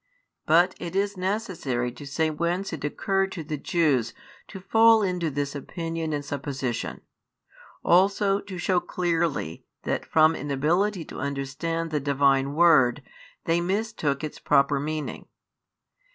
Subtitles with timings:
[0.47, 4.15] But it is necessary to say whence it occurred to the Jews
[4.47, 7.01] to fall into this opinion and supposition;
[7.85, 13.03] also to shew clearly that from inability to understand the Divine Word,
[13.45, 15.27] they mistook its proper meaning.